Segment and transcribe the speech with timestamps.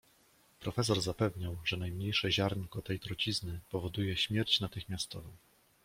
[0.59, 5.29] "Profesor zapewniał, że najmniejsze ziarnko tej trucizny powoduje śmierć natychmiastową."